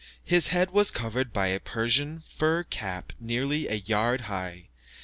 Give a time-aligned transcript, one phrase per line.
[0.23, 4.69] His head was covered by a Persian fur cap nearly a yard high.